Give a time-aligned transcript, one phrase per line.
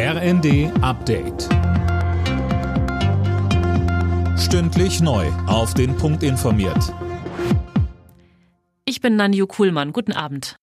[0.00, 1.48] RND Update.
[4.38, 5.26] Stündlich neu.
[5.48, 6.94] Auf den Punkt informiert.
[8.84, 9.92] Ich bin Nanju Kuhlmann.
[9.92, 10.54] Guten Abend.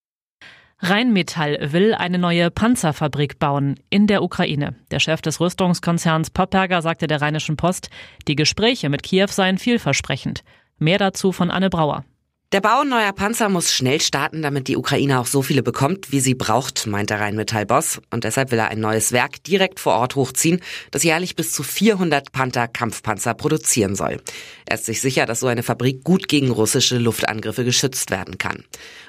[0.79, 4.73] Rheinmetall will eine neue Panzerfabrik bauen in der Ukraine.
[4.89, 7.89] Der Chef des Rüstungskonzerns Popperger sagte der Rheinischen Post,
[8.29, 10.45] die Gespräche mit Kiew seien vielversprechend.
[10.77, 12.05] Mehr dazu von Anne Brauer.
[12.51, 16.19] Der Bau neuer Panzer muss schnell starten, damit die Ukraine auch so viele bekommt, wie
[16.19, 18.01] sie braucht, meint der Rheinmetall-Boss.
[18.11, 21.63] Und deshalb will er ein neues Werk direkt vor Ort hochziehen, das jährlich bis zu
[21.63, 24.21] 400 Panther-Kampfpanzer produzieren soll.
[24.67, 28.63] Er ist sich sicher, dass so eine Fabrik gut gegen russische Luftangriffe geschützt werden kann.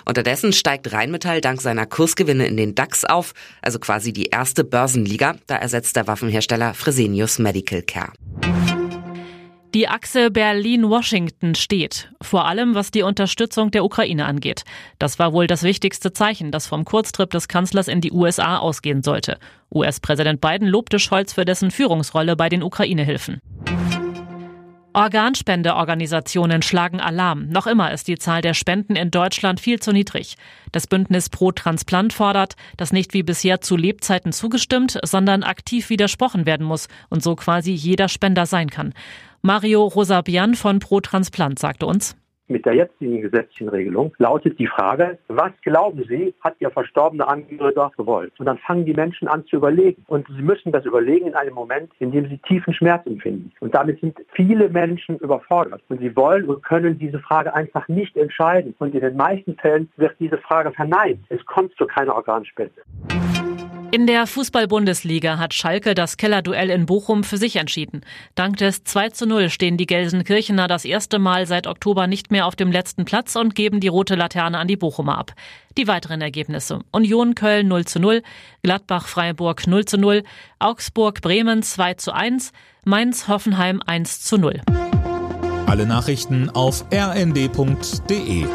[0.07, 5.37] Unterdessen steigt Rheinmetall dank seiner Kursgewinne in den DAX auf, also quasi die erste Börsenliga.
[5.47, 8.13] Da ersetzt der Waffenhersteller Fresenius Medical Care.
[9.77, 14.65] Die Achse Berlin-Washington steht, vor allem was die Unterstützung der Ukraine angeht.
[14.99, 19.02] Das war wohl das wichtigste Zeichen, das vom Kurztrip des Kanzlers in die USA ausgehen
[19.02, 19.39] sollte.
[19.71, 23.39] US-Präsident Biden lobte Scholz für dessen Führungsrolle bei den Ukraine-Hilfen.
[24.97, 27.51] Organspendeorganisationen schlagen Alarm.
[27.51, 30.37] Noch immer ist die Zahl der Spenden in Deutschland viel zu niedrig.
[30.73, 36.47] Das Bündnis Pro Transplant fordert, dass nicht wie bisher zu Lebzeiten zugestimmt, sondern aktiv widersprochen
[36.47, 38.95] werden muss und so quasi jeder Spender sein kann.
[39.43, 42.16] Mario Rosabian von Pro Transplant sagte uns,
[42.49, 47.91] mit der jetzigen gesetzlichen Regelung lautet die Frage, was glauben Sie, hat Ihr verstorbener Angehöriger
[47.97, 48.33] gewollt?
[48.38, 50.05] Und dann fangen die Menschen an zu überlegen.
[50.09, 53.53] Und sie müssen das überlegen in einem Moment, in dem sie tiefen Schmerz empfinden.
[53.61, 55.83] Und damit sind viele Menschen überfordert.
[55.88, 58.75] Und sie wollen und können diese Frage einfach nicht entscheiden.
[58.79, 61.21] Und in den meisten Fällen wird diese Frage verneint.
[61.29, 62.83] Es kommt zu keiner Organspende.
[63.92, 68.00] In der Fußball-Bundesliga hat Schalke das Kellerduell in Bochum für sich entschieden.
[68.34, 72.47] Dank des 2 zu 0 stehen die Gelsenkirchener das erste Mal seit Oktober nicht mehr
[72.47, 75.32] auf dem letzten Platz und geben die rote Laterne an die Bochumer ab.
[75.78, 76.81] Die weiteren Ergebnisse.
[76.91, 78.22] Union Köln 0 zu 0,
[78.62, 80.25] Gladbach Freiburg 0 zu 0,
[80.59, 82.53] Augsburg Bremen 2 zu 1,
[82.84, 84.60] Mainz Hoffenheim 1 zu 0.
[85.66, 88.46] Alle Nachrichten auf rnd.de